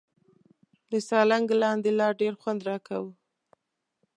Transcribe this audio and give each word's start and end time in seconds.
د 0.91 0.93
سالنګ 1.07 1.47
لاندې 1.61 1.89
لار 1.99 2.13
ډېر 2.21 2.33
خوند 2.41 2.61
راکاوه. 2.69 3.11